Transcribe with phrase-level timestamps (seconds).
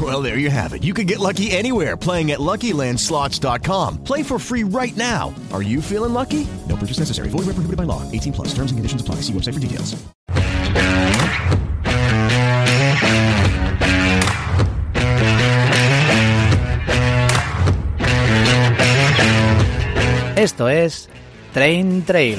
[0.00, 0.84] Well, there you have it.
[0.84, 4.04] You can get lucky anywhere playing at LuckyLandSlots.com.
[4.04, 5.34] Play for free right now.
[5.50, 6.46] Are you feeling lucky?
[6.68, 7.30] No purchase necessary.
[7.30, 8.02] Void where prohibited by law.
[8.12, 8.48] 18 plus.
[8.48, 9.16] Terms and conditions apply.
[9.22, 9.96] See website for details.
[20.38, 21.08] Esto es
[21.52, 22.38] Train Trail.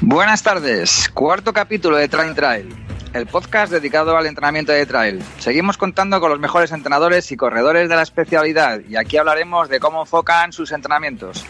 [0.00, 2.83] Buenas tardes, cuarto capítulo de Train Trail,
[3.14, 5.22] el podcast dedicado al entrenamiento de trail.
[5.38, 9.78] Seguimos contando con los mejores entrenadores y corredores de la especialidad y aquí hablaremos de
[9.78, 11.46] cómo enfocan sus entrenamientos.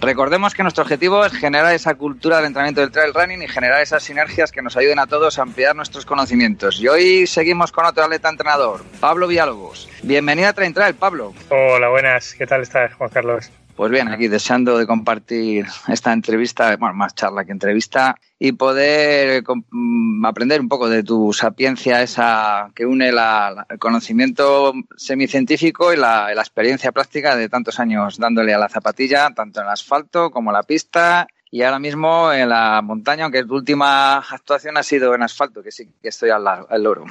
[0.00, 3.82] Recordemos que nuestro objetivo es generar esa cultura del entrenamiento del trail running y generar
[3.82, 6.80] esas sinergias que nos ayuden a todos a ampliar nuestros conocimientos.
[6.80, 9.90] Y hoy seguimos con otro atleta entrenador, Pablo Villalobos.
[10.02, 11.34] Bienvenido a Train Trail, Pablo.
[11.50, 12.34] Hola, buenas.
[12.34, 13.50] ¿Qué tal estás, Juan Carlos?
[13.80, 19.42] Pues bien, aquí deseando de compartir esta entrevista, bueno, más charla que entrevista, y poder
[19.70, 25.94] mm, aprender un poco de tu sapiencia esa que une la- la- el conocimiento semicientífico
[25.94, 29.66] y la, y la experiencia práctica de tantos años dándole a la zapatilla, tanto en
[29.66, 34.18] el asfalto como en la pista y ahora mismo en la montaña, aunque tu última
[34.18, 37.06] actuación ha sido en asfalto, que sí que estoy al, al loro.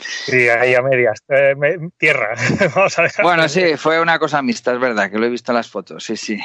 [0.00, 1.20] Sí, ahí a medias.
[1.28, 2.34] Eh, me- tierra.
[2.74, 3.24] Vamos a dejar.
[3.24, 6.04] Bueno, sí, fue una cosa mixta, es verdad, que lo he visto en las fotos,
[6.04, 6.38] sí, sí.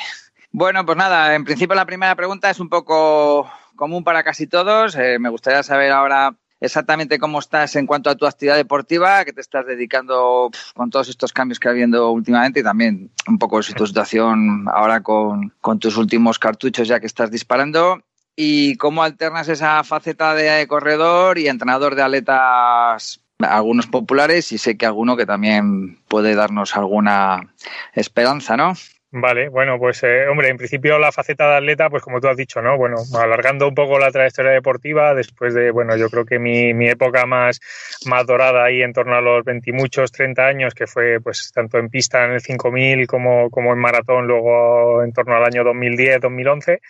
[0.51, 4.95] Bueno, pues nada, en principio la primera pregunta es un poco común para casi todos.
[4.95, 9.33] Eh, me gustaría saber ahora exactamente cómo estás en cuanto a tu actividad deportiva, que
[9.33, 13.59] te estás dedicando con todos estos cambios que ha habiendo últimamente y también un poco
[13.59, 17.99] tu situación ahora con, con tus últimos cartuchos ya que estás disparando.
[18.37, 24.77] Y cómo alternas esa faceta de corredor y entrenador de atletas, algunos populares y sé
[24.77, 27.53] que alguno que también puede darnos alguna
[27.93, 28.73] esperanza, ¿no?
[29.17, 32.35] Vale, bueno, pues eh, hombre, en principio la faceta de atleta, pues como tú has
[32.35, 32.77] dicho, ¿no?
[32.77, 36.89] Bueno, alargando un poco la trayectoria deportiva, después de, bueno, yo creo que mi, mi
[36.89, 37.61] época más,
[38.07, 41.53] más dorada ahí en torno a los 20 y muchos, 30 años, que fue pues
[41.53, 45.63] tanto en pista en el 5000 como, como en maratón, luego en torno al año
[45.63, 46.81] 2010, 2011,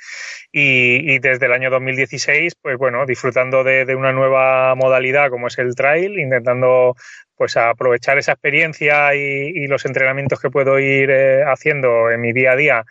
[0.52, 5.60] y, y desde el año 2016, pues bueno, disfrutando de una nueva modalidad como es
[5.60, 6.96] el trail, intentando
[7.38, 12.34] pues aprovechar esa experiencia y, y los entrenamientos que puedo ir eh, haciendo en mi
[12.34, 12.86] día a día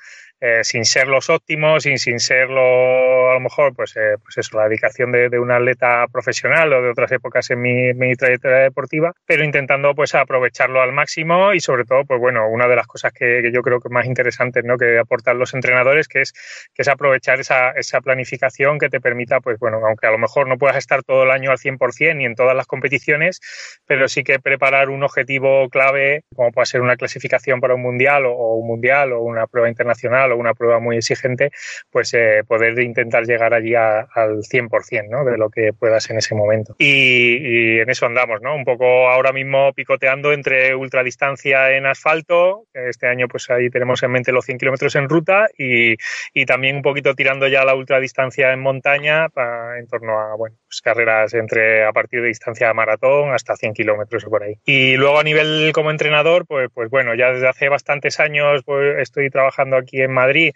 [0.46, 4.36] eh, sin ser los óptimos y sin ser lo, a lo mejor, pues, eh, pues
[4.36, 8.14] eso, la dedicación de, de un atleta profesional o de otras épocas en mi, mi
[8.14, 12.76] trayectoria deportiva, pero intentando pues aprovecharlo al máximo y sobre todo, pues bueno, una de
[12.76, 14.76] las cosas que, yo creo que más interesantes ¿no?
[14.76, 16.34] que aportan los entrenadores, que es,
[16.74, 20.46] que es aprovechar esa, esa planificación que te permita, pues bueno, aunque a lo mejor
[20.46, 23.40] no puedas estar todo el año al 100% ni en todas las competiciones,
[23.86, 28.26] pero sí que preparar un objetivo clave, como puede ser una clasificación para un mundial
[28.26, 31.50] o un mundial o una prueba internacional una prueba muy exigente,
[31.90, 35.24] pues eh, poder intentar llegar allí a- al 100% ¿no?
[35.24, 36.74] de lo que puedas en ese momento.
[36.78, 38.54] Y, y en eso andamos, ¿no?
[38.54, 44.10] Un poco ahora mismo picoteando entre ultradistancia en asfalto, este año pues ahí tenemos en
[44.12, 45.94] mente los 100 kilómetros en ruta y,
[46.32, 50.56] y también un poquito tirando ya la ultradistancia en montaña pa- en torno a, bueno,
[50.66, 54.54] pues carreras entre a partir de distancia maratón hasta 100 kilómetros o por ahí.
[54.64, 58.98] Y luego a nivel como entrenador, pues, pues bueno, ya desde hace bastantes años pues,
[58.98, 60.52] estoy trabajando aquí en Madrid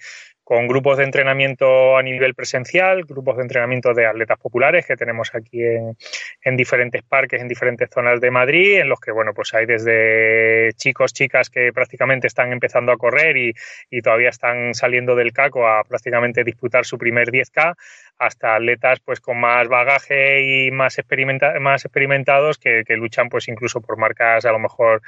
[0.48, 5.34] con grupos de entrenamiento a nivel presencial, grupos de entrenamiento de atletas populares que tenemos
[5.34, 5.94] aquí en,
[6.43, 10.72] en diferentes parques, en diferentes zonas de Madrid, en los que, bueno, pues hay desde
[10.72, 13.52] chicos, chicas que prácticamente están empezando a correr y,
[13.90, 17.75] y todavía están saliendo del caco a prácticamente disputar su primer 10K,
[18.16, 23.49] hasta atletas pues con más bagaje y más, experimenta más experimentados que, que luchan pues
[23.49, 25.02] incluso por marcas a lo mejor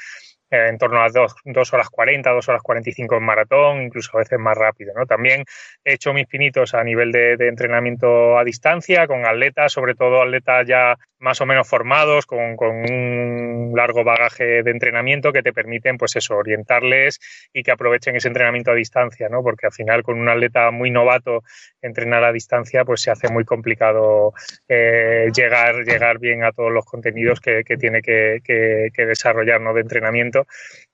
[0.50, 4.38] eh, en torno a 2 horas 40, 2 horas 45 en maratón, incluso a veces
[4.38, 4.92] más rápido.
[4.96, 5.06] ¿no?
[5.06, 5.44] También
[5.84, 10.66] he hecho mis pinitos a nivel de, entrenamiento a distancia con atletas, sobre todo atletas
[10.66, 15.98] ya más o menos formados, con, con, un largo bagaje de entrenamiento que te permiten,
[15.98, 17.20] pues eso, orientarles
[17.52, 19.42] y que aprovechen ese entrenamiento a distancia, ¿no?
[19.42, 21.42] Porque al final con un atleta muy novato
[21.82, 24.32] entrenar a distancia, pues se hace muy complicado
[24.66, 29.60] eh, llegar, llegar bien a todos los contenidos que, que tiene que, que, que, desarrollar.
[29.60, 30.39] De entrenamiento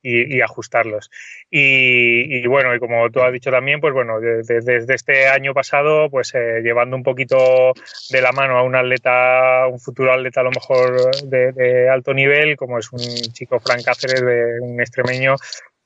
[0.02, 1.10] y, ajustarlos.
[1.50, 6.34] Y, bueno, y como tú has dicho también, pues bueno, desde, este año pasado, pues
[6.34, 7.72] eh, llevando un poquito
[8.10, 12.14] de la mano a un atleta, un futuro atleta a lo mejor de, de alto
[12.14, 13.00] nivel, como es un
[13.32, 15.34] chico Frank Cáceres, de un extremeño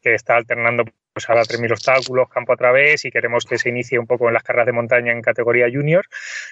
[0.03, 3.99] que está alternando pues ahora 3.000 obstáculos, campo a través y queremos que se inicie
[3.99, 6.07] un poco en las carreras de montaña en categoría junior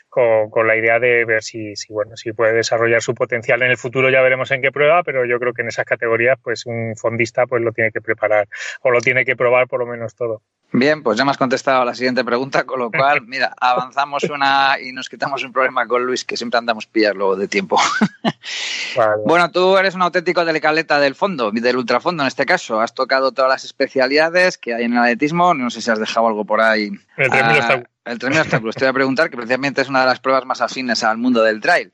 [0.08, 3.70] con, con la idea de ver si, si, bueno, si puede desarrollar su potencial en
[3.70, 6.66] el futuro, ya veremos en qué prueba, pero yo creo que en esas categorías pues
[6.66, 8.48] un fondista pues lo tiene que preparar
[8.82, 10.42] o lo tiene que probar por lo menos todo.
[10.70, 14.76] Bien, pues ya me has contestado la siguiente pregunta, con lo cual, mira, avanzamos una
[14.78, 17.80] y nos quitamos un problema con Luis, que siempre andamos pillar luego de tiempo.
[18.96, 19.22] Vale.
[19.24, 22.82] Bueno, tú eres un auténtico delicaleta del fondo, del ultrafondo en este caso.
[22.82, 25.52] Has tocado todas las especialidades que hay en el atletismo.
[25.52, 26.90] No sé si has dejado algo por ahí.
[27.16, 28.74] El 3000 ah, El 3000 obstáculos.
[28.76, 31.42] Te voy a preguntar, que precisamente es una de las pruebas más afines al mundo
[31.42, 31.92] del trail.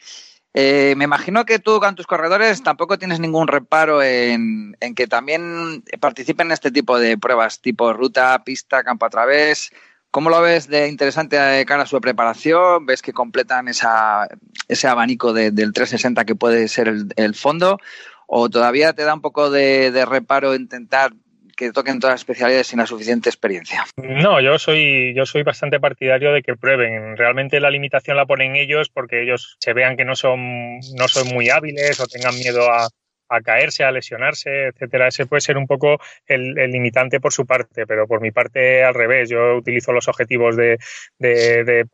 [0.57, 5.09] Eh, me imagino que tú con tus corredores tampoco tienes ningún reparo en, en, que
[5.09, 9.73] también participen en este tipo de pruebas, tipo ruta, pista, campo a través.
[10.15, 12.87] ¿Cómo lo ves de interesante de cara a su preparación?
[12.87, 14.29] ¿Ves que completan esa,
[14.69, 17.81] ese abanico de, del 360 que puede ser el, el, fondo?
[18.29, 21.15] ¿O todavía te da un poco de, de reparo intentar
[21.55, 23.85] que toquen todas las especialidades sin la suficiente experiencia.
[23.97, 27.17] No, yo soy, yo soy bastante partidario de que prueben.
[27.17, 31.29] Realmente la limitación la ponen ellos porque ellos se vean que no son, no son
[31.29, 32.89] muy hábiles o tengan miedo a,
[33.29, 35.09] a caerse, a lesionarse, etcétera.
[35.09, 38.85] Ese puede ser un poco el, el, limitante por su parte, pero por mi parte
[38.85, 39.31] al revés.
[39.31, 40.79] Yo utilizo los objetivos de,
[41.19, 41.87] de, de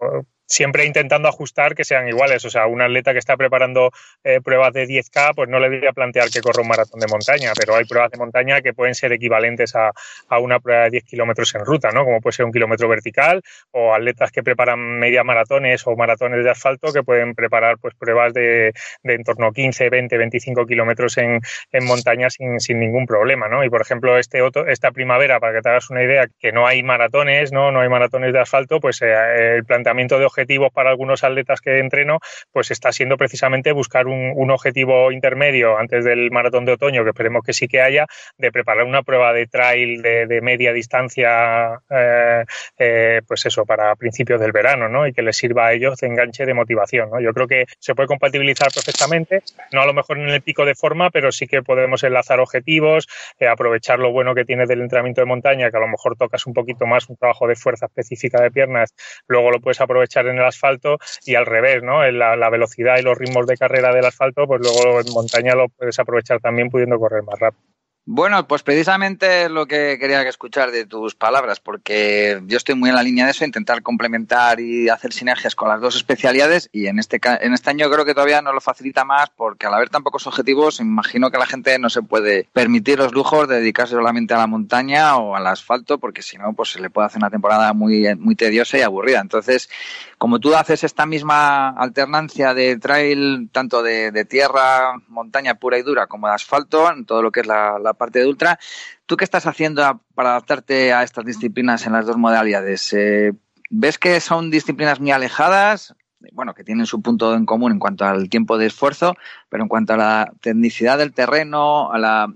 [0.50, 2.44] siempre intentando ajustar que sean iguales.
[2.44, 3.92] O sea, un atleta que está preparando
[4.24, 7.06] eh, pruebas de 10K, pues no le voy a plantear que corra un maratón de
[7.06, 9.92] montaña, pero hay pruebas de montaña que pueden ser equivalentes a,
[10.28, 12.04] a una prueba de 10 kilómetros en ruta, ¿no?
[12.04, 16.50] Como puede ser un kilómetro vertical, o atletas que preparan media maratones o maratones de
[16.50, 18.72] asfalto que pueden preparar pues pruebas de,
[19.04, 23.48] de en torno a 15, 20, 25 kilómetros en, en montaña sin, sin, ningún problema,
[23.48, 23.62] ¿no?
[23.62, 26.66] Y por ejemplo, este otro, esta primavera, para que te hagas una idea, que no
[26.66, 27.70] hay maratones, ¿no?
[27.70, 31.60] No hay maratones de asfalto, pues eh, el planteamiento de objetivos objetivos para algunos atletas
[31.60, 32.18] que entreno,
[32.52, 37.44] pues está siendo precisamente buscar un, objetivo intermedio antes del maratón de otoño, que esperemos
[37.44, 38.06] que sí que haya,
[38.36, 42.44] de preparar una prueba de trail de, de media distancia, eh,
[42.78, 45.06] eh, pues eso, para principios del verano, ¿no?
[45.06, 47.20] Y que les sirva a ellos de enganche de motivación, ¿no?
[47.20, 49.42] Yo creo que se puede compatibilizar perfectamente,
[49.72, 53.06] no a lo mejor en el pico de forma, pero sí que podemos enlazar objetivos,
[53.38, 56.46] eh, aprovechar lo bueno que tienes del entrenamiento de montaña, que a lo mejor tocas
[56.46, 58.94] un poquito más un trabajo de fuerza específica de piernas,
[59.28, 62.04] luego lo puedes aprovechar en el asfalto y al revés, ¿no?
[62.10, 65.68] La, la, velocidad y los ritmos de carrera del asfalto, pues luego en montaña lo
[65.68, 67.69] puedes aprovechar también pudiendo correr más rápido.
[68.06, 72.96] Bueno, pues precisamente lo que quería escuchar de tus palabras, porque yo estoy muy en
[72.96, 76.98] la línea de eso, intentar complementar y hacer sinergias con las dos especialidades y en
[76.98, 80.02] este, en este año creo que todavía nos lo facilita más porque al haber tan
[80.02, 84.32] pocos objetivos, imagino que la gente no se puede permitir los lujos de dedicarse solamente
[84.32, 87.30] a la montaña o al asfalto, porque si no, pues se le puede hacer una
[87.30, 89.20] temporada muy, muy tediosa y aburrida.
[89.20, 89.68] Entonces,
[90.16, 96.06] como tú haces esta misma alternancia de trail, tanto de, tierra, montaña pura y dura,
[96.06, 98.58] como de asfalto, en todo lo que es la parte de ultra.
[99.06, 102.92] ¿Tú qué estás haciendo para adaptarte a estas disciplinas en las dos modalidades?
[102.92, 103.32] Eh,
[103.70, 105.94] ¿Ves que son disciplinas muy alejadas?
[106.32, 109.16] Bueno, que tienen su punto en común en cuanto al tiempo de esfuerzo,
[109.48, 112.34] pero en cuanto a la tecnicidad del terreno, a la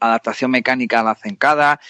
[0.00, 1.80] adaptación mecánica a la cencada,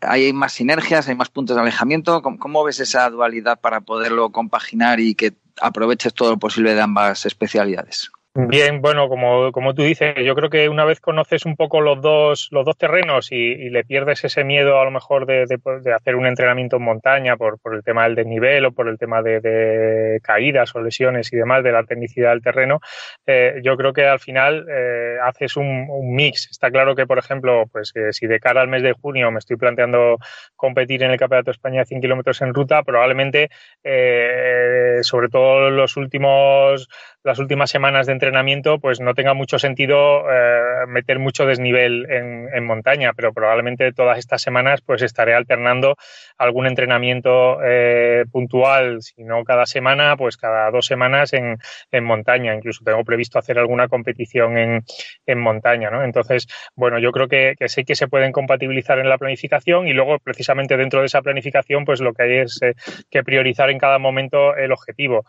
[0.00, 2.20] hay más sinergias, hay más puntos de alejamiento.
[2.22, 6.80] ¿Cómo, ¿Cómo, ves esa dualidad para poderlo compaginar y que aproveches todo lo posible de
[6.80, 8.10] ambas especialidades?
[8.38, 12.02] Bien, bueno, como, como tú dices, yo creo que una vez conoces un poco los
[12.02, 15.92] dos, los dos terrenos y, le pierdes ese miedo a lo mejor de, de, de,
[15.92, 19.22] hacer un entrenamiento en montaña por, por el tema del desnivel o por el tema
[19.22, 22.80] de, de caídas o lesiones y demás, de la tecnicidad del terreno,
[23.26, 26.48] eh, yo creo que al final eh, haces un, un, mix.
[26.50, 29.38] Está claro que, por ejemplo, pues eh, si de cara al mes de junio me
[29.38, 30.18] estoy planteando
[30.54, 33.50] competir en el Campeonato de España de 100 kilómetros en ruta, probablemente,
[33.82, 36.88] eh, sobre todo los últimos
[37.26, 42.64] las últimas semanas de entrenamiento, pues no tenga mucho sentido eh, meter mucho desnivel en,
[42.64, 45.96] montaña, pero probablemente todas estas semanas pues estaré alternando
[46.38, 51.58] algún entrenamiento eh, puntual, si no cada semana, pues cada dos semanas en,
[51.90, 52.54] en montaña.
[52.54, 54.84] Incluso tengo previsto hacer alguna competición en,
[55.26, 56.04] en montaña, ¿no?
[56.04, 60.18] Entonces, bueno, yo creo que, sí que se pueden compatibilizar en la planificación y luego
[60.20, 62.74] precisamente dentro de esa planificación, pues lo que hay es eh,
[63.10, 65.24] que priorizar en cada momento el objetivo.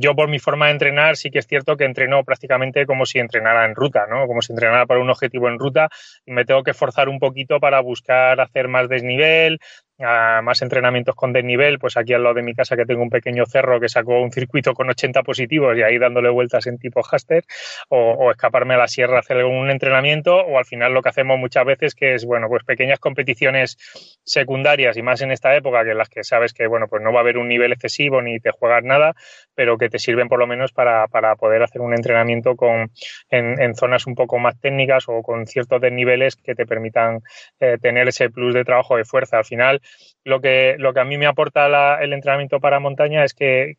[0.00, 3.18] Yo por mi forma de entrenar sí que es cierto que entreno prácticamente como si
[3.18, 4.26] entrenara en ruta, ¿no?
[4.26, 5.88] Como si entrenara para un objetivo en ruta
[6.26, 9.58] y me tengo que forzar un poquito para buscar hacer más desnivel,
[10.00, 13.10] a más entrenamientos con desnivel, pues aquí al lado de mi casa que tengo un
[13.10, 17.00] pequeño cerro que sacó un circuito con 80 positivos y ahí dándole vueltas en tipo
[17.02, 17.44] haster,
[17.88, 21.38] o, escaparme a la sierra a hacer algún entrenamiento, o al final lo que hacemos
[21.38, 23.76] muchas veces que es, bueno, pues pequeñas competiciones
[24.24, 27.12] secundarias y más en esta época que en las que sabes que, bueno, pues no
[27.12, 29.14] va a haber un nivel excesivo ni te juegas nada,
[29.54, 32.90] pero que te sirven por lo menos para, para poder hacer un entrenamiento con,
[33.30, 37.20] en, en, zonas un poco más técnicas o con ciertos desniveles que te permitan
[37.60, 39.38] eh, tener ese plus de trabajo de fuerza.
[39.38, 39.80] Al final,
[40.24, 43.76] lo que, lo que a mí me aporta la, el entrenamiento para montaña es que,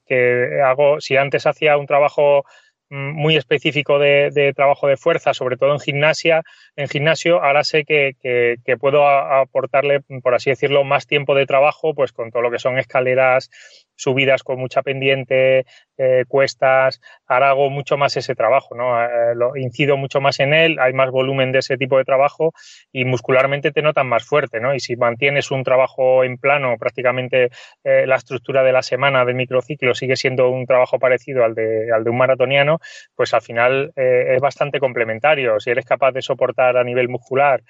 [0.64, 2.46] hago, si antes hacía un trabajo
[2.90, 6.44] mm, muy específico de, de, trabajo de fuerza, sobre todo en gimnasia,
[6.76, 11.48] en gimnasio, ahora sé que, que, que, puedo aportarle, por así decirlo, más tiempo de
[11.48, 13.50] trabajo, pues con todo lo que son escaleras,
[13.96, 15.66] subidas con mucha pendiente,
[15.98, 19.02] eh, cuestas, ahora hago mucho más ese trabajo, ¿no?
[19.02, 22.54] Eh, lo, incido mucho más en él, hay más volumen de ese tipo de trabajo
[22.92, 24.76] y muscularmente te notan más fuerte, ¿no?
[24.76, 27.50] Y si mantienes un trabajo en plano, prácticamente
[27.84, 31.92] eh, la estructura de la semana del microciclo sigue siendo un trabajo parecido al de,
[31.94, 32.80] al de un maratoniano,
[33.16, 35.60] pues al final es bastante complementario.
[35.60, 37.64] Si eres capaz de soportar a nivel muscular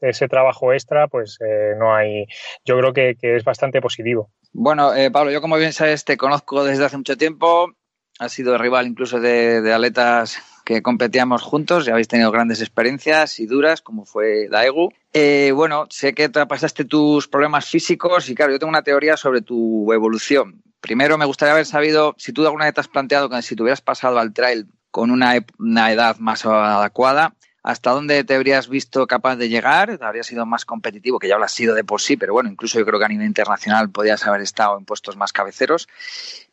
[0.00, 1.38] ese trabajo extra, pues
[1.78, 2.26] no hay,
[2.64, 4.30] yo creo que, que, es bastante positivo.
[4.56, 7.74] Bueno, eh, Pablo, yo como bien sabes te conozco desde hace mucho tiempo,
[8.20, 13.40] has sido rival incluso de, de atletas que competíamos juntos, ya habéis tenido grandes experiencias
[13.40, 14.92] y duras, como fue Daegu.
[15.12, 19.42] Eh, bueno, sé que pasaste tus problemas físicos y claro, yo tengo una teoría sobre
[19.42, 20.62] tu evolución.
[20.80, 23.62] Primero me gustaría haber sabido si tú alguna vez te has planteado que si te
[23.62, 29.06] hubieras pasado al trail con una, una edad más adecuada, hasta dónde te habrías visto
[29.06, 32.34] capaz de llegar, habrías sido más competitivo, que ya lo sido de por sí, pero
[32.34, 35.88] bueno, incluso yo creo que a nivel internacional podías haber estado en puestos más cabeceros.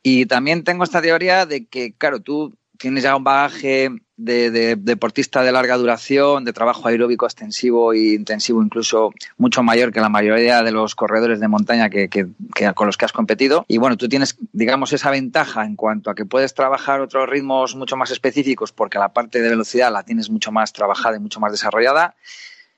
[0.02, 4.76] Y también tengo esta teoría de que, claro, tú tienes ya un bagaje de, de,
[4.76, 10.10] deportista de larga duración, de trabajo aeróbico extensivo e intensivo, incluso mucho mayor que la
[10.10, 12.28] mayoría de los corredores de montaña que, que,
[12.74, 13.66] con los que has competido.
[13.68, 17.76] Y bueno, tú tienes, digamos, esa ventaja en cuanto a que puedes trabajar otros ritmos
[17.76, 21.40] mucho más específicos porque la parte de velocidad la tienes mucho más trabajada y mucho
[21.40, 22.16] más desarrollada.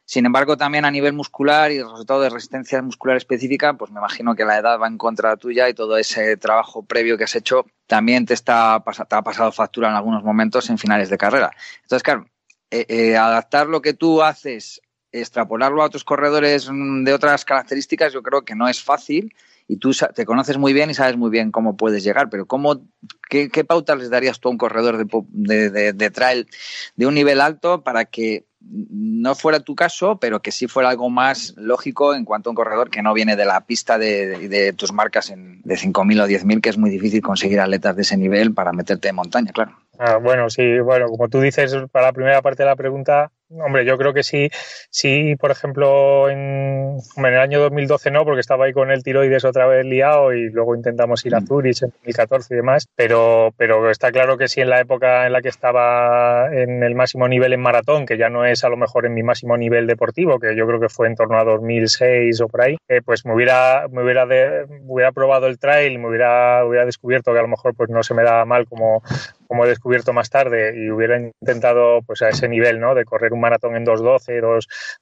[0.06, 4.36] Sin embargo, también a nivel muscular y resultado de resistencia muscular específica, pues me imagino
[4.36, 7.66] que la edad va en contra tuya y todo ese trabajo previo que has hecho
[7.88, 8.84] también te, está, ha
[9.24, 11.52] pasado factura en algunos momentos en finales de carrera.
[11.84, 12.26] Entonces, claro,
[12.70, 14.82] eh, eh, adaptar lo que tú haces,
[15.12, 19.34] extrapolarlo a otros corredores de otras características, yo creo que no es fácil
[19.68, 22.86] y tú te conoces muy bien y sabes muy bien cómo puedes llegar, pero ¿cómo,
[23.30, 26.48] qué, pautas les darías tú a un corredor de, de, de trail
[26.96, 31.10] de un nivel alto para que no fuera tu caso, pero que sí fuera algo
[31.10, 34.94] más lógico en cuanto a un corredor que no viene de la pista de, tus
[34.94, 38.54] marcas en, de 5.000 o 10.000, que es muy difícil conseguir atletas de ese nivel
[38.54, 39.78] para meterte en montaña, claro.
[40.00, 43.86] Ah, bueno, sí, bueno, como tú dices, para la primera parte de la pregunta, hombre,
[43.86, 44.50] yo creo que sí,
[44.90, 49.46] sí, por ejemplo, en, en, el año 2012 no, porque estaba ahí con el tiroides
[49.46, 53.92] otra vez liado y luego intentamos ir a Zurich en 2014 y demás, pero, pero
[53.92, 57.54] está claro que sí en la época en la que estaba en el máximo nivel
[57.54, 60.56] en maratón, que ya no es a lo mejor en mi máximo nivel deportivo, que
[60.56, 63.88] yo creo que fue en torno a 2006 o por ahí, eh, pues me hubiera,
[63.92, 67.48] me hubiera, de, me hubiera probado el trail, me hubiera, hubiera descubierto que a lo
[67.48, 69.04] mejor pues no se me daba mal como,
[69.48, 72.96] como he descubierto más tarde y hubiera intentado pues a ese nivel, ¿no?
[72.96, 74.42] De correr un maratón en 2.12,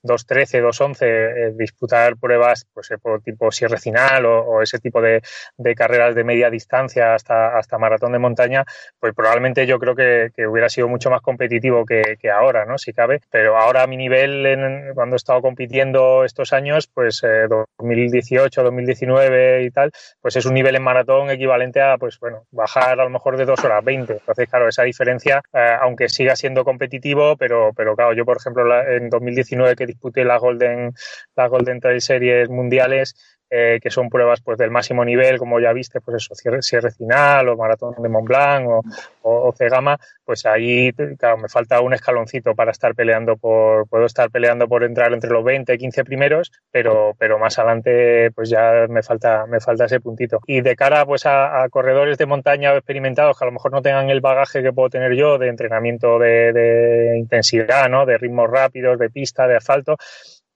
[0.03, 5.21] 2.13, 2.11, eh, disputar pruebas pues eh, por tipo Sierra Final o, ese tipo de,
[5.57, 8.65] de, carreras de media distancia hasta, hasta maratón de montaña,
[8.99, 12.77] pues probablemente yo creo que, que hubiera sido mucho más competitivo que, que, ahora, ¿no?
[12.77, 13.21] Si cabe.
[13.31, 18.63] Pero ahora a mi nivel, en, cuando he estado compitiendo estos años, pues eh, 2018,
[18.63, 23.03] 2019 y tal, pues es un nivel en maratón equivalente a, pues bueno, bajar a
[23.03, 24.21] lo mejor de 2 horas 20.
[24.31, 28.63] Entonces, claro, esa diferencia, eh, aunque siga siendo competitivo, pero, pero claro, yo, por ejemplo,
[28.63, 30.93] la, en 2019 que disputé la Golden,
[31.35, 33.15] la Golden Trail Series mundiales,
[33.53, 37.49] eh, que son pruebas pues del máximo nivel, como ya viste, pues eso, cierre, final
[37.49, 38.81] o maratón de Mont Blanc o,
[39.23, 44.31] o, C-Gama, pues ahí, claro, me falta un escaloncito para estar peleando por, puedo estar
[44.31, 49.03] peleando por entrar entre los 20, 15 primeros, pero, pero más adelante pues ya me
[49.03, 50.39] falta, me falta ese puntito.
[50.47, 54.09] Y de cara pues a, corredores de montaña experimentados que a lo mejor no tengan
[54.09, 58.05] el bagaje que puedo tener yo de entrenamiento de, de intensidad, ¿no?
[58.05, 59.97] De ritmos rápidos, de pista, de asfalto,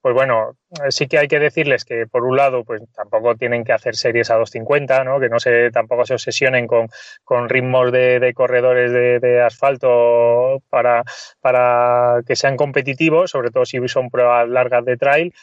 [0.05, 0.55] pues bueno,
[0.89, 4.29] sí que hay que decirles que por un lado, pues tampoco tienen que hacer series
[4.29, 5.19] a 250, ¿no?
[5.19, 6.89] Que no se, tampoco se obsesionen con,
[7.23, 11.03] con ritmos de, de corredores de, de, asfalto para,
[11.41, 15.33] para que sean competitivos, sobre todo si son pruebas largas de trail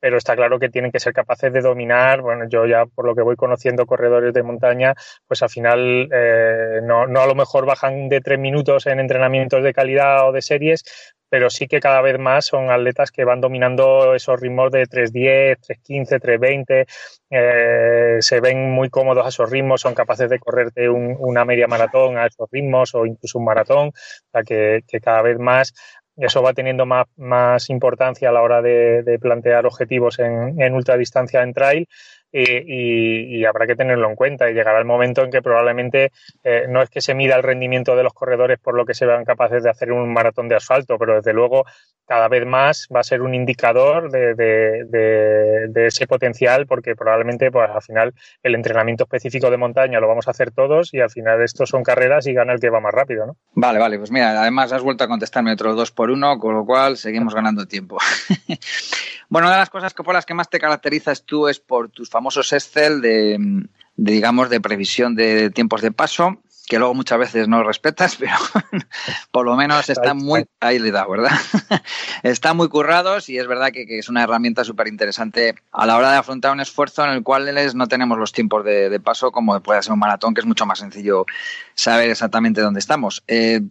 [0.00, 2.22] pero está claro que tienen que ser capaces de dominar.
[2.22, 4.94] Bueno, yo ya por lo que voy conociendo corredores de montaña,
[5.26, 9.62] pues al final eh, no, no a lo mejor bajan de tres minutos en entrenamientos
[9.62, 10.84] de calidad o de series,
[11.30, 15.58] pero sí que cada vez más son atletas que van dominando esos ritmos de 3.10,
[15.86, 16.86] 3.15, 3.20,
[17.30, 21.68] eh, se ven muy cómodos a esos ritmos, son capaces de correrte un, una media
[21.68, 25.72] maratón a esos ritmos o incluso un maratón, o sea que, cada vez más
[26.16, 30.74] eso va teniendo más, más importancia a la hora de, de plantear objetivos en, en
[30.74, 31.88] ultradistancia en trail
[32.32, 36.12] y, y, habrá que tenerlo en cuenta y llegará el momento en que probablemente
[36.44, 39.06] eh, no es que se mida el rendimiento de los corredores por lo que se
[39.06, 41.64] vean capaces de hacer un maratón de asfalto, pero desde luego
[42.06, 46.96] cada vez más va a ser un indicador de, de, de, de ese potencial porque
[46.96, 51.00] probablemente pues al final el entrenamiento específico de montaña lo vamos a hacer todos y
[51.00, 53.36] al final estos son carreras y gana el que va más rápido, ¿no?
[53.52, 56.64] Vale, vale, pues mira, además has vuelto a contestarme otros dos por uno, con lo
[56.64, 57.98] cual seguimos ganando tiempo.
[59.28, 62.10] bueno, una de las cosas por las que más te caracterizas tú es por tus
[62.20, 63.38] famosos Excel de,
[63.96, 68.36] de, digamos, de previsión de tiempos de paso que luego muchas veces no respetas, pero
[69.32, 71.32] por lo menos están muy, ahí le da, ¿verdad?
[72.22, 75.96] están muy currados y es verdad que, que es una herramienta súper interesante a la
[75.96, 79.32] hora de afrontar un esfuerzo en el cual no tenemos los tiempos de, de, paso
[79.32, 81.26] como puede ser un maratón, que es mucho más sencillo
[81.74, 83.24] saber exactamente dónde estamos.
[83.26, 83.62] Eh,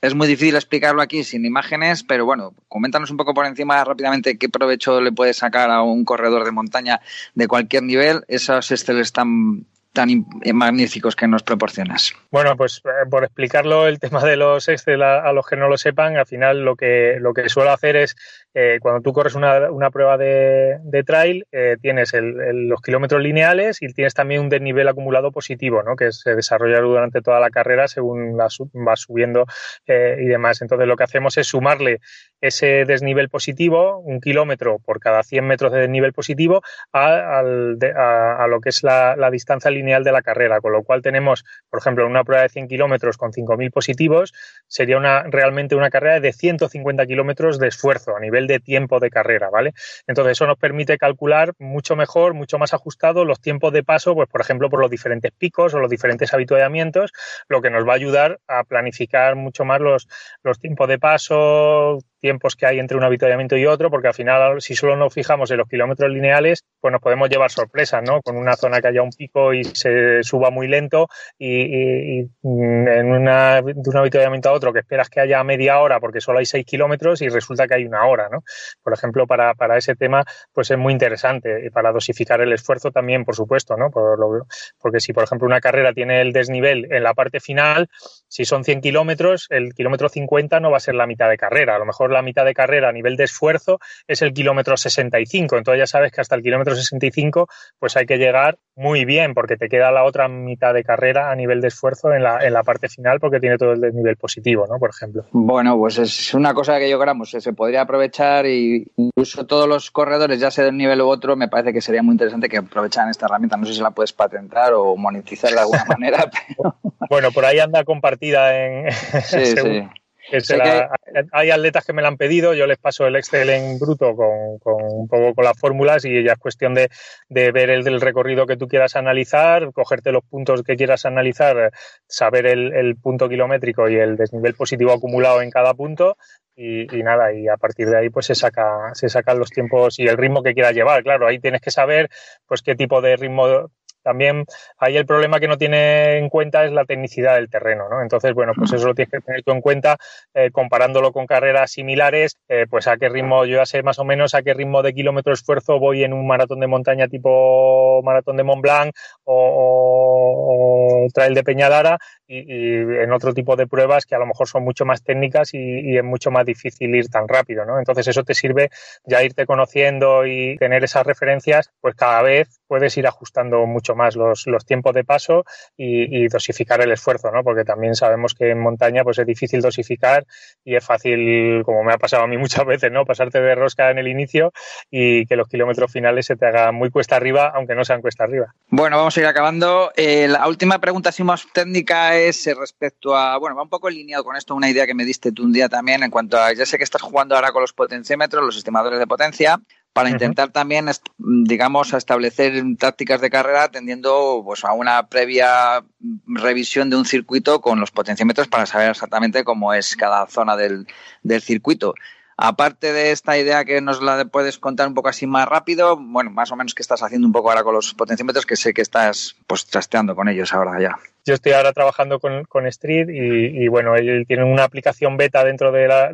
[0.00, 4.38] es muy difícil explicarlo aquí sin imágenes, pero bueno, coméntanos un poco por encima rápidamente
[4.38, 7.02] qué provecho le puede sacar a un corredor de montaña
[7.34, 8.24] de cualquier nivel.
[8.28, 12.12] Esos Excel están tan magníficos que nos proporcionas.
[12.30, 15.68] Bueno, pues eh, por explicarlo el tema de los Excel a, a, los que no
[15.68, 18.14] lo sepan, al final lo que, lo que suelo hacer es
[18.54, 22.80] eh, cuando tú corres una, una prueba de, de trail, eh, tienes el, el, los
[22.80, 25.94] kilómetros lineales y tienes también un desnivel acumulado positivo, ¿no?
[25.94, 28.48] que se desarrolla durante toda la carrera según la,
[28.86, 29.44] va subiendo
[29.86, 30.62] eh, y demás.
[30.62, 32.00] Entonces lo que hacemos es sumarle
[32.40, 36.62] ese desnivel positivo, un kilómetro por cada 100 metros de desnivel positivo,
[36.92, 40.82] a, a, a lo que es la, la distancia lineal de la carrera, con lo
[40.82, 44.32] cual tenemos, por ejemplo, una prueba de 100 kilómetros con 5.000 positivos,
[44.66, 49.10] sería una, realmente una carrera de 150 kilómetros de esfuerzo a nivel de tiempo de
[49.10, 49.72] carrera, ¿vale?
[50.06, 54.28] Entonces eso nos permite calcular mucho mejor, mucho más ajustado los tiempos de paso, pues
[54.28, 57.12] por ejemplo, por los diferentes picos o los diferentes habituallamientos,
[57.48, 60.08] lo que nos va a ayudar a planificar mucho más los,
[60.42, 64.60] los tiempos de paso, tiempos que hay entre un avituallamiento y otro, porque al final,
[64.60, 68.20] si solo nos fijamos en los kilómetros lineales, pues nos podemos llevar sorpresas, ¿no?
[68.20, 71.06] Con una zona que haya un pico y se suba muy lento
[71.38, 75.78] y, y, y en una, de un avituallamiento a otro que esperas que haya media
[75.78, 78.42] hora porque solo hay seis kilómetros y resulta que hay una hora, ¿no?
[78.82, 82.90] Por ejemplo, para, para ese tema, pues es muy interesante y para dosificar el esfuerzo
[82.90, 83.90] también, por supuesto, ¿no?
[83.92, 84.46] Por lo,
[84.80, 87.88] porque si, por ejemplo, una carrera tiene el desnivel en la parte final,
[88.26, 91.76] si son 100 kilómetros, el kilómetro 50 no va a ser la mitad de carrera,
[91.76, 95.56] a lo mejor la mitad de carrera a nivel de esfuerzo es el kilómetro 65.
[95.56, 97.48] Entonces ya sabes que hasta el kilómetro 65
[97.78, 101.34] pues hay que llegar muy bien porque te queda la otra mitad de carrera a
[101.34, 104.66] nivel de esfuerzo en la, en la parte final porque tiene todo el desnivel positivo,
[104.68, 104.78] ¿no?
[104.78, 105.24] Por ejemplo.
[105.32, 109.68] Bueno, pues es una cosa que yo creo que se podría aprovechar y incluso todos
[109.68, 112.48] los corredores, ya sea de un nivel u otro, me parece que sería muy interesante
[112.48, 113.56] que aprovecharan esta herramienta.
[113.56, 116.30] No sé si la puedes patentar o monetizar de alguna manera.
[116.30, 116.76] Pero...
[117.08, 118.92] Bueno, por ahí anda compartida en...
[118.92, 119.88] Sí, sí.
[120.30, 121.24] Que la, que...
[121.32, 124.58] hay atletas que me la han pedido, yo les paso el Excel en bruto con,
[124.58, 126.88] con un poco con las fórmulas y ya es cuestión de,
[127.28, 131.70] de ver el recorrido que tú quieras analizar, cogerte los puntos que quieras analizar,
[132.06, 136.16] saber el, el punto kilométrico y el desnivel positivo acumulado en cada punto
[136.56, 139.98] y, y, nada, y a partir de ahí pues se saca, se sacan los tiempos
[139.98, 141.02] y el ritmo que quieras llevar.
[141.02, 142.08] Claro, ahí tienes que saber
[142.46, 143.70] pues qué tipo de ritmo
[144.06, 144.44] también
[144.78, 148.02] ahí el problema que no tiene en cuenta es la tecnicidad del terreno, ¿no?
[148.02, 149.96] Entonces, bueno, pues eso lo tienes que tener tú en cuenta
[150.32, 154.04] eh, comparándolo con carreras similares, eh, pues a qué ritmo, yo ya sé más o
[154.04, 158.36] menos a qué ritmo de kilómetro esfuerzo voy en un maratón de montaña tipo maratón
[158.36, 164.14] de Mont Blanc o, o, trail de Peñalara y, en otro tipo de pruebas que
[164.14, 167.64] a lo mejor son mucho más técnicas y, es mucho más difícil ir tan rápido,
[167.64, 167.78] ¿no?
[167.78, 168.70] Entonces eso te sirve
[169.04, 174.16] ya irte conociendo y tener esas referencias, pues cada vez puedes ir ajustando mucho más
[174.16, 175.44] los, los tiempos de paso
[175.76, 177.44] y, dosificar el esfuerzo, ¿no?
[177.44, 180.26] Porque también sabemos que en montaña pues es difícil dosificar
[180.64, 183.04] y es fácil, como me ha pasado a mí muchas veces, ¿no?
[183.04, 184.52] Pasarte de rosca en el inicio
[184.90, 188.24] y que los kilómetros finales se te hagan muy cuesta arriba, aunque no sean cuesta
[188.24, 188.54] arriba.
[188.68, 189.92] Bueno, vamos a ir acabando.
[189.96, 194.24] Eh, la última pregunta, así más técnica, es respecto a, bueno, va un poco alineado
[194.24, 196.66] con esto, una idea que me diste tú un día también en cuanto a, ya
[196.66, 199.60] sé que estás jugando ahora con los potenciómetros, los estimadores de potencia,
[199.92, 205.82] para intentar también, digamos, establecer tácticas de carrera atendiendo pues, a una previa
[206.26, 210.86] revisión de un circuito con los potenciómetros para saber exactamente cómo es cada zona del,
[211.22, 211.94] del circuito.
[212.36, 216.30] Aparte de esta idea que nos la puedes contar un poco así más rápido, bueno,
[216.30, 218.82] más o menos qué estás haciendo un poco ahora con los potenciómetros, que sé que
[218.82, 220.98] estás pues trasteando con ellos ahora ya.
[221.26, 225.72] Yo estoy ahora trabajando con, con Street y, bueno, él tiene una aplicación beta dentro
[225.72, 226.12] de la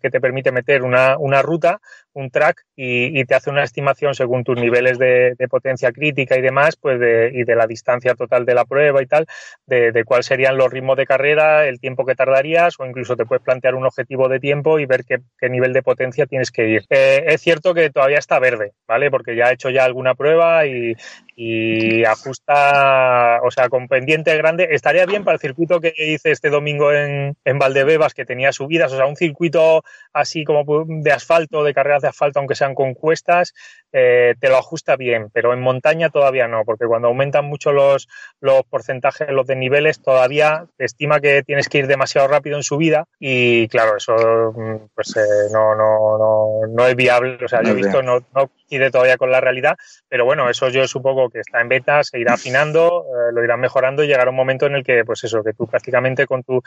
[0.00, 1.82] que te permite meter una, una ruta,
[2.14, 6.76] un track y, te hace una estimación según tus niveles de, potencia crítica y demás,
[6.76, 9.26] pues de, y de la distancia total de la prueba y tal,
[9.66, 13.26] de, de cuál serían los ritmos de carrera, el tiempo que tardarías o incluso te
[13.26, 16.68] puedes plantear un objetivo de tiempo y ver qué, qué nivel de potencia tienes que
[16.68, 16.84] ir.
[16.88, 19.10] Eh, es cierto que todavía está verde, ¿vale?
[19.10, 20.94] Porque ya he hecho ya alguna prueba y,
[21.36, 24.68] y ajusta, o sea, con pendiente grande.
[24.70, 28.92] Estaría bien para el circuito que hice este domingo en, en Valdebebas, que tenía subidas,
[28.92, 32.94] o sea, un circuito así como de asfalto, de carreras de asfalto, aunque sean con
[32.94, 33.52] cuestas,
[33.92, 38.08] eh, te lo ajusta bien, pero en montaña todavía no, porque cuando aumentan mucho los,
[38.40, 43.06] los porcentajes, los desniveles, todavía te estima que tienes que ir demasiado rápido en subida
[43.18, 44.14] y claro, eso
[44.56, 48.20] mm, pues eh, no, no, no, no es viable, o sea, yo he visto, no,
[48.34, 49.76] no coincide todavía con la realidad,
[50.08, 53.60] pero bueno, eso yo supongo que está en beta, se irá afinando, eh, lo irán
[53.60, 56.62] mejorando y llegará un momento en el que, pues eso, que tú prácticamente con tu,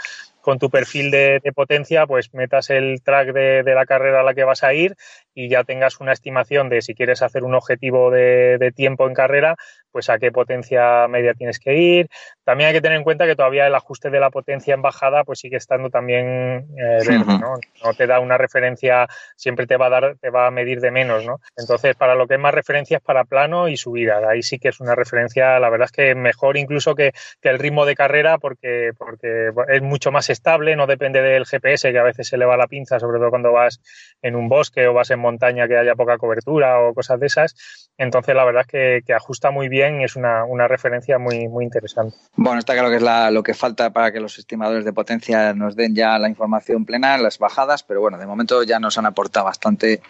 [0.48, 4.34] con tu perfil de, potencia, pues metas el track de, de, la carrera a la
[4.34, 4.96] que vas a ir
[5.34, 9.14] y ya tengas una estimación de si quieres hacer un objetivo de, de tiempo en
[9.14, 9.58] carrera,
[9.92, 12.10] pues a qué potencia media tienes que ir.
[12.44, 15.24] También hay que tener en cuenta que todavía el ajuste de la potencia en bajada
[15.24, 17.56] pues sigue estando también eh, verde, ¿no?
[17.84, 20.92] No te da una referencia, siempre te va a dar, te va a medir de
[20.92, 21.40] menos, ¿no?
[21.58, 24.20] Entonces, para lo que es más referencia es para plano y subida.
[24.30, 27.60] Ahí sí que es una referencia, la verdad es que mejor incluso que, que el
[27.60, 32.04] ritmo de carrera porque, porque es mucho más estable, no depende del GPS que a
[32.04, 33.80] veces se le va la pinza, sobre todo cuando vas
[34.22, 37.92] en un bosque o vas en montaña que haya poca cobertura o cosas de esas.
[37.98, 42.16] Entonces, la verdad es que, ajusta muy bien es una, una referencia muy, muy interesante.
[42.36, 45.54] Bueno, está claro que es la, lo que falta para que los estimadores de potencia
[45.54, 49.08] nos den ya la información plena, las bajadas, pero bueno, de momento ya nos han
[49.08, 50.02] aportado bastante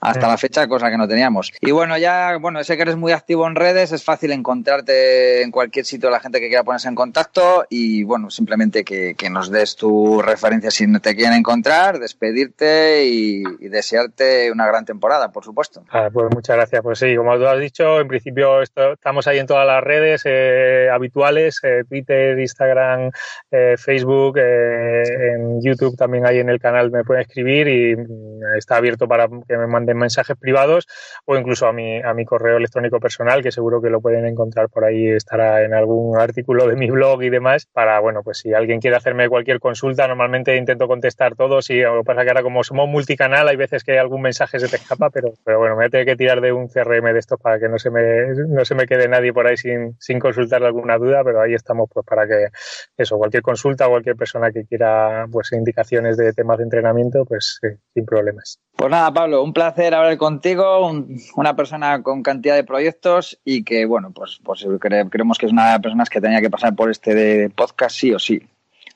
[0.00, 1.52] hasta la fecha, cosa que no teníamos.
[1.60, 5.50] Y bueno, ya, bueno, sé que eres muy activo en redes, es fácil encontrarte en
[5.50, 9.50] cualquier sitio la gente que quiera ponerse en contacto y bueno, simplemente que, que nos
[9.50, 15.44] des tu referencia si no te quieren encontrar, despedirte y, desearte una gran temporada, por
[15.44, 15.84] supuesto.
[15.90, 16.82] Ah, pues muchas gracias.
[16.82, 20.88] Pues sí, como tú has dicho, en principio estamos ahí en todas las redes eh,
[20.92, 23.10] habituales, eh, Twitter, Instagram,
[23.50, 28.76] eh, Facebook, en YouTube también hay en el canal me pueden escribir y mm, está
[28.76, 30.86] abierto para que me manden mensajes privados
[31.24, 34.68] o incluso a mi, a mi correo electrónico personal, que seguro que lo pueden encontrar
[34.68, 38.52] por ahí, estará en algún artículo de mi blog y demás, para, bueno, pues si
[38.52, 42.64] alguien quiere hacerme cualquier consulta, normalmente intento contestar todos y lo pasa que ahora como
[42.64, 45.86] somos multicanal, hay veces que algún mensaje se te escapa, pero, pero bueno, me voy
[45.86, 48.64] a tener que tirar de un CRM de estos para que no se me, no
[48.64, 52.06] se me quede nadie por ahí sin, sin consultar alguna duda, pero ahí estamos pues
[52.06, 52.48] para que
[52.96, 57.60] eso, cualquier consulta, cualquier persona que quiera pues indicaciones de temas de entrenamiento, pues
[57.94, 58.58] sin problemas.
[58.76, 60.90] Pues nada, Pablo, un placer hablar contigo,
[61.36, 65.66] una persona con cantidad de proyectos y que, bueno, pues, pues creemos que es una
[65.66, 68.40] de las personas que tenía que pasar por este podcast sí o sí.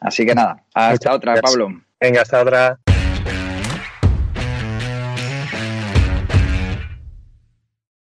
[0.00, 1.68] Así que nada, hasta otra, Pablo.
[2.00, 2.78] Venga, hasta otra.